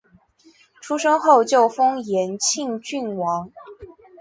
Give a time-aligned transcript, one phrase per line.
[0.81, 3.51] 出生后就封延庆郡王。